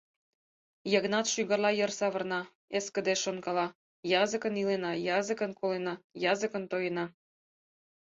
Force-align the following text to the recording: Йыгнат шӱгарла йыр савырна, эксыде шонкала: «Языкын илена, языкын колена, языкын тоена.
Йыгнат 0.91 1.25
шӱгарла 1.33 1.71
йыр 1.79 1.91
савырна, 1.99 2.41
эксыде 2.77 3.13
шонкала: 3.23 3.67
«Языкын 4.21 4.53
илена, 4.61 4.91
языкын 5.19 5.51
колена, 5.59 5.93
языкын 6.31 6.63
тоена. 6.71 7.05